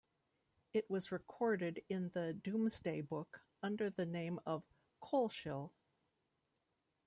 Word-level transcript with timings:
It 0.73 0.89
was 0.89 1.11
recorded 1.11 1.83
in 1.87 2.09
the 2.15 2.33
Domesday 2.33 3.01
Book 3.01 3.41
under 3.61 3.91
the 3.91 4.07
name 4.07 4.39
of 4.47 4.63
Coleshill. 4.99 5.73